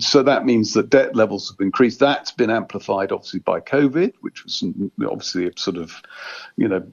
So 0.00 0.22
that 0.24 0.44
means 0.44 0.74
that 0.74 0.90
debt 0.90 1.14
levels 1.14 1.50
have 1.50 1.64
increased. 1.64 2.00
That's 2.00 2.32
been 2.32 2.50
amplified, 2.50 3.12
obviously, 3.12 3.40
by 3.40 3.60
COVID, 3.60 4.14
which 4.20 4.44
was 4.44 4.64
obviously 5.06 5.46
a 5.46 5.52
sort 5.56 5.76
of, 5.76 6.02
you 6.56 6.68
know, 6.68 6.84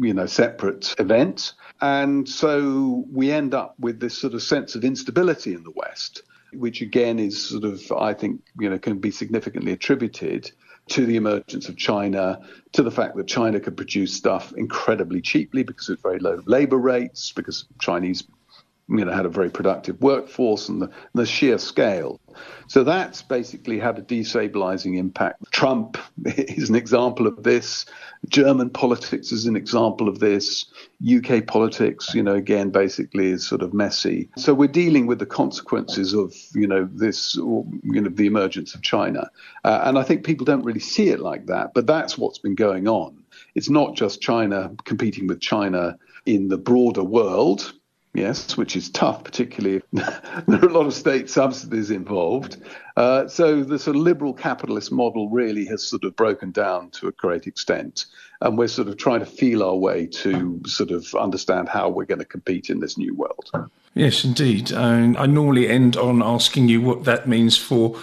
you 0.00 0.14
know, 0.14 0.26
separate 0.26 0.94
event. 0.98 1.52
And 1.80 2.28
so 2.28 3.04
we 3.12 3.30
end 3.30 3.54
up 3.54 3.74
with 3.78 4.00
this 4.00 4.16
sort 4.18 4.34
of 4.34 4.42
sense 4.42 4.74
of 4.74 4.84
instability 4.84 5.54
in 5.54 5.62
the 5.62 5.72
West, 5.76 6.22
which 6.52 6.80
again 6.80 7.18
is 7.18 7.48
sort 7.48 7.64
of, 7.64 7.92
I 7.92 8.14
think, 8.14 8.42
you 8.58 8.70
know, 8.70 8.78
can 8.78 8.98
be 8.98 9.10
significantly 9.10 9.72
attributed 9.72 10.50
to 10.88 11.06
the 11.06 11.16
emergence 11.16 11.68
of 11.68 11.76
China, 11.76 12.40
to 12.72 12.82
the 12.82 12.90
fact 12.90 13.16
that 13.16 13.28
China 13.28 13.60
could 13.60 13.76
produce 13.76 14.12
stuff 14.12 14.52
incredibly 14.54 15.20
cheaply 15.20 15.62
because 15.62 15.88
of 15.88 16.00
very 16.02 16.18
low 16.18 16.40
labor 16.46 16.78
rates, 16.78 17.30
because 17.32 17.66
Chinese 17.78 18.24
you 18.90 19.04
know, 19.04 19.12
had 19.12 19.26
a 19.26 19.30
very 19.30 19.50
productive 19.50 20.00
workforce 20.00 20.68
and 20.68 20.82
the, 20.82 20.90
the 21.14 21.24
sheer 21.24 21.58
scale. 21.58 22.20
So 22.66 22.84
that's 22.84 23.22
basically 23.22 23.78
had 23.78 23.98
a 23.98 24.02
destabilizing 24.02 24.96
impact. 24.98 25.50
Trump 25.50 25.96
is 26.26 26.68
an 26.68 26.74
example 26.74 27.26
of 27.26 27.42
this. 27.42 27.86
German 28.28 28.70
politics 28.70 29.32
is 29.32 29.46
an 29.46 29.56
example 29.56 30.08
of 30.08 30.18
this. 30.18 30.66
UK 31.04 31.46
politics, 31.46 32.14
you 32.14 32.22
know, 32.22 32.34
again, 32.34 32.70
basically 32.70 33.28
is 33.28 33.46
sort 33.46 33.62
of 33.62 33.72
messy. 33.72 34.28
So 34.36 34.54
we're 34.54 34.68
dealing 34.68 35.06
with 35.06 35.18
the 35.18 35.26
consequences 35.26 36.12
of, 36.12 36.34
you 36.54 36.66
know, 36.66 36.88
this, 36.92 37.36
you 37.36 37.80
know, 37.84 38.10
the 38.10 38.26
emergence 38.26 38.74
of 38.74 38.82
China. 38.82 39.30
Uh, 39.64 39.82
and 39.84 39.98
I 39.98 40.02
think 40.02 40.24
people 40.24 40.44
don't 40.44 40.64
really 40.64 40.80
see 40.80 41.08
it 41.08 41.20
like 41.20 41.46
that, 41.46 41.74
but 41.74 41.86
that's 41.86 42.18
what's 42.18 42.38
been 42.38 42.56
going 42.56 42.88
on. 42.88 43.22
It's 43.54 43.70
not 43.70 43.96
just 43.96 44.20
China 44.20 44.72
competing 44.84 45.26
with 45.26 45.40
China 45.40 45.96
in 46.26 46.48
the 46.48 46.58
broader 46.58 47.02
world, 47.02 47.72
yes, 48.14 48.56
which 48.56 48.76
is 48.76 48.90
tough, 48.90 49.24
particularly 49.24 49.82
there 49.92 50.62
are 50.62 50.68
a 50.68 50.72
lot 50.72 50.86
of 50.86 50.94
state 50.94 51.30
subsidies 51.30 51.90
involved. 51.90 52.58
Uh, 52.96 53.28
so 53.28 53.62
the 53.62 53.78
sort 53.78 53.96
of 53.96 54.02
liberal 54.02 54.34
capitalist 54.34 54.92
model 54.92 55.28
really 55.28 55.64
has 55.66 55.82
sort 55.82 56.04
of 56.04 56.14
broken 56.16 56.50
down 56.50 56.90
to 56.90 57.08
a 57.08 57.12
great 57.12 57.46
extent. 57.46 58.06
And 58.40 58.58
we're 58.58 58.68
sort 58.68 58.88
of 58.88 58.96
trying 58.96 59.20
to 59.20 59.26
feel 59.26 59.62
our 59.62 59.76
way 59.76 60.06
to 60.06 60.60
sort 60.66 60.90
of 60.90 61.14
understand 61.14 61.68
how 61.68 61.88
we're 61.88 62.04
going 62.04 62.18
to 62.18 62.24
compete 62.24 62.70
in 62.70 62.80
this 62.80 62.96
new 62.98 63.14
world. 63.14 63.50
Yes, 63.94 64.24
indeed. 64.24 64.72
I, 64.72 65.14
I 65.16 65.26
normally 65.26 65.68
end 65.68 65.96
on 65.96 66.22
asking 66.22 66.68
you 66.68 66.80
what 66.80 67.04
that 67.04 67.28
means 67.28 67.56
for 67.56 67.96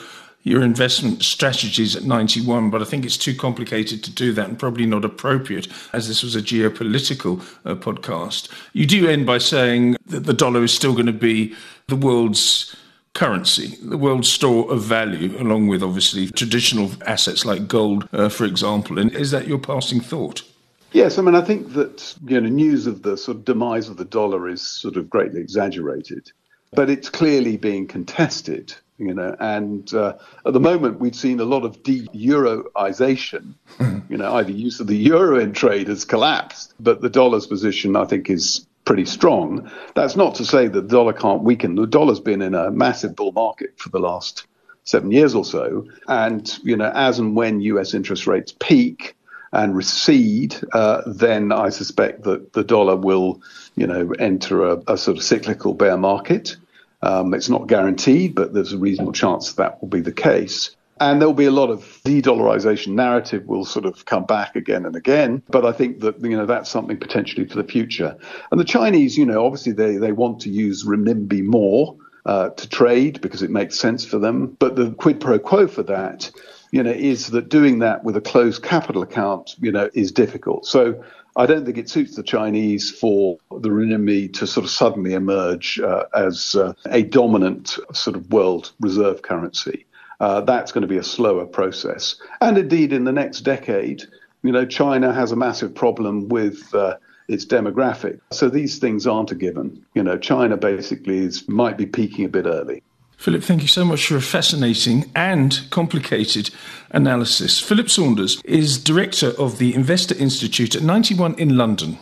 your 0.43 0.61
investment 0.61 1.23
strategies 1.23 1.95
at 1.95 2.03
Ninety 2.03 2.41
One, 2.41 2.69
but 2.69 2.81
I 2.81 2.85
think 2.85 3.05
it's 3.05 3.17
too 3.17 3.35
complicated 3.35 4.03
to 4.03 4.11
do 4.11 4.31
that 4.33 4.47
and 4.47 4.57
probably 4.57 4.85
not 4.85 5.03
appropriate 5.03 5.67
as 5.93 6.07
this 6.07 6.23
was 6.23 6.35
a 6.35 6.41
geopolitical 6.41 7.41
uh, 7.65 7.75
podcast. 7.75 8.49
You 8.73 8.85
do 8.85 9.07
end 9.07 9.25
by 9.25 9.39
saying 9.39 9.97
that 10.05 10.21
the 10.21 10.33
dollar 10.33 10.63
is 10.63 10.73
still 10.73 10.93
going 10.93 11.07
to 11.07 11.13
be 11.13 11.55
the 11.87 11.95
world's 11.95 12.75
currency, 13.13 13.75
the 13.81 13.97
world's 13.97 14.31
store 14.31 14.71
of 14.71 14.83
value, 14.83 15.35
along 15.41 15.67
with 15.67 15.81
obviously 15.81 16.27
traditional 16.27 16.91
assets 17.07 17.45
like 17.45 17.67
gold, 17.67 18.07
uh, 18.13 18.29
for 18.29 18.45
example. 18.45 18.99
And 18.99 19.11
is 19.11 19.31
that 19.31 19.47
your 19.47 19.57
passing 19.57 19.99
thought? 19.99 20.43
Yes, 20.91 21.17
I 21.17 21.21
mean, 21.21 21.35
I 21.35 21.41
think 21.41 21.73
that 21.73 22.15
you 22.25 22.39
know 22.39 22.47
news 22.47 22.87
of 22.87 23.01
the 23.01 23.17
sort 23.17 23.37
of 23.37 23.45
demise 23.45 23.89
of 23.89 23.97
the 23.97 24.05
dollar 24.05 24.47
is 24.47 24.61
sort 24.61 24.95
of 24.97 25.09
greatly 25.09 25.41
exaggerated, 25.41 26.31
but 26.73 26.89
it's 26.89 27.09
clearly 27.09 27.57
being 27.57 27.87
contested 27.87 28.73
you 28.97 29.13
know, 29.13 29.35
and 29.39 29.93
uh, 29.93 30.13
at 30.45 30.53
the 30.53 30.59
moment 30.59 30.99
we've 30.99 31.15
seen 31.15 31.39
a 31.39 31.45
lot 31.45 31.63
of 31.63 31.83
de-euroization. 31.83 33.53
you 34.09 34.17
know, 34.17 34.35
either 34.35 34.51
use 34.51 34.79
of 34.79 34.87
the 34.87 34.95
euro 34.95 35.39
in 35.39 35.53
trade 35.53 35.87
has 35.87 36.05
collapsed, 36.05 36.73
but 36.79 37.01
the 37.01 37.09
dollar's 37.09 37.45
position, 37.45 37.95
I 37.95 38.05
think, 38.05 38.29
is 38.29 38.65
pretty 38.85 39.05
strong. 39.05 39.69
That's 39.95 40.15
not 40.15 40.35
to 40.35 40.45
say 40.45 40.67
that 40.67 40.81
the 40.81 40.87
dollar 40.87 41.13
can't 41.13 41.43
weaken. 41.43 41.75
The 41.75 41.85
dollar's 41.85 42.21
been 42.21 42.41
in 42.41 42.55
a 42.55 42.71
massive 42.71 43.15
bull 43.15 43.33
market 43.33 43.77
for 43.77 43.89
the 43.89 43.99
last 43.99 44.47
seven 44.85 45.11
years 45.11 45.35
or 45.35 45.43
so, 45.43 45.85
and 46.07 46.57
you 46.63 46.77
know, 46.77 46.91
as 46.95 47.19
and 47.19 47.35
when 47.35 47.59
U.S. 47.61 47.93
interest 47.93 48.25
rates 48.25 48.55
peak 48.59 49.15
and 49.51 49.75
recede, 49.75 50.55
uh, 50.73 51.01
then 51.05 51.51
I 51.51 51.69
suspect 51.69 52.23
that 52.23 52.53
the 52.53 52.63
dollar 52.63 52.95
will, 52.95 53.41
you 53.75 53.87
know, 53.87 54.11
enter 54.19 54.65
a, 54.65 54.81
a 54.87 54.97
sort 54.97 55.17
of 55.17 55.23
cyclical 55.23 55.73
bear 55.73 55.97
market. 55.97 56.55
Um, 57.01 57.33
it's 57.33 57.49
not 57.49 57.67
guaranteed, 57.67 58.35
but 58.35 58.53
there's 58.53 58.73
a 58.73 58.77
reasonable 58.77 59.13
chance 59.13 59.53
that 59.53 59.81
will 59.81 59.89
be 59.89 60.01
the 60.01 60.11
case. 60.11 60.75
And 60.99 61.21
there'll 61.21 61.33
be 61.33 61.45
a 61.45 61.51
lot 61.51 61.69
of 61.69 62.01
de-dollarization 62.05 62.95
narrative 62.95 63.45
will 63.45 63.65
sort 63.65 63.85
of 63.85 64.05
come 64.05 64.25
back 64.25 64.55
again 64.55 64.83
and 64.85 64.95
again. 64.95 65.43
But 65.47 65.63
I 65.63 65.71
think 65.71 65.99
that, 65.99 66.19
you 66.21 66.35
know, 66.35 66.47
that's 66.47 66.71
something 66.71 66.97
potentially 66.97 67.45
for 67.45 67.61
the 67.61 67.67
future. 67.67 68.17
And 68.51 68.59
the 68.59 68.65
Chinese, 68.65 69.15
you 69.15 69.25
know, 69.25 69.45
obviously 69.45 69.73
they, 69.73 69.97
they 69.97 70.11
want 70.11 70.41
to 70.41 70.49
use 70.49 70.85
renminbi 70.85 71.43
more 71.43 71.95
uh, 72.25 72.49
to 72.49 72.67
trade 72.67 73.21
because 73.21 73.43
it 73.43 73.51
makes 73.51 73.79
sense 73.79 74.03
for 74.03 74.17
them. 74.17 74.57
But 74.59 74.75
the 74.75 74.91
quid 74.91 75.19
pro 75.19 75.37
quo 75.37 75.67
for 75.67 75.83
that, 75.83 76.31
you 76.71 76.81
know, 76.81 76.91
is 76.91 77.27
that 77.27 77.49
doing 77.49 77.79
that 77.79 78.03
with 78.03 78.17
a 78.17 78.21
closed 78.21 78.63
capital 78.63 79.03
account, 79.03 79.55
you 79.59 79.71
know, 79.71 79.89
is 79.93 80.11
difficult. 80.11 80.65
So 80.65 81.03
I 81.37 81.45
don't 81.45 81.65
think 81.65 81.77
it 81.77 81.87
suits 81.87 82.15
the 82.15 82.23
Chinese 82.23 82.89
for 82.89 83.37
the 83.51 83.69
renminbi 83.69 84.33
to 84.33 84.47
sort 84.47 84.63
of 84.63 84.71
suddenly 84.71 85.13
emerge 85.13 85.79
uh, 85.79 86.05
as 86.15 86.55
uh, 86.55 86.73
a 86.89 87.03
dominant 87.03 87.77
sort 87.93 88.15
of 88.15 88.31
world 88.31 88.71
reserve 88.79 89.21
currency. 89.21 89.85
uh, 90.19 90.41
that's 90.41 90.71
going 90.71 90.81
to 90.81 90.87
be 90.87 90.97
a 90.97 91.03
slower 91.03 91.45
process. 91.45 92.15
And 92.41 92.57
indeed, 92.57 92.93
in 92.93 93.03
the 93.03 93.11
next 93.11 93.41
decade, 93.41 94.03
you 94.43 94.51
know, 94.51 94.65
China 94.65 95.13
has 95.13 95.31
a 95.31 95.35
massive 95.35 95.73
problem 95.75 96.27
with 96.29 96.73
uh, 96.73 96.95
its 97.27 97.45
demographic. 97.45 98.19
So 98.31 98.49
these 98.49 98.79
things 98.79 99.05
aren't 99.05 99.31
a 99.31 99.35
given. 99.35 99.85
You 99.93 100.03
know, 100.03 100.17
China 100.17 100.57
basically 100.57 101.19
is, 101.19 101.47
might 101.47 101.77
be 101.77 101.85
peaking 101.85 102.25
a 102.25 102.29
bit 102.29 102.45
early. 102.45 102.81
Philip, 103.17 103.43
thank 103.43 103.63
you 103.63 103.67
so 103.67 103.83
much 103.83 104.07
for 104.07 104.15
a 104.15 104.21
fascinating 104.21 105.11
and 105.15 105.67
complicated 105.71 106.51
analysis. 106.91 107.59
Philip 107.59 107.89
Saunders 107.89 108.39
is 108.45 108.77
director 108.77 109.33
of 109.39 109.57
the 109.57 109.73
Investor 109.73 110.15
Institute 110.15 110.75
at 110.75 110.83
Ninety 110.83 111.15
One 111.15 111.33
in 111.35 111.57
London. 111.57 111.97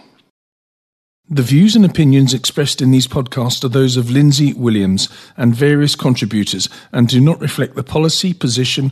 The 1.28 1.42
views 1.42 1.76
and 1.76 1.84
opinions 1.84 2.36
expressed 2.36 2.84
in 2.84 2.92
these 2.92 3.08
podcasts 3.08 3.64
are 3.64 3.70
those 3.70 3.98
of 3.98 4.12
Lindsay 4.12 4.54
Williams 4.54 5.10
and 5.38 5.56
various 5.56 5.96
contributors 5.96 6.70
and 6.92 7.08
do 7.08 7.20
not 7.20 7.42
reflect 7.42 7.76
the 7.76 7.84
policy, 7.84 8.32
position, 8.32 8.92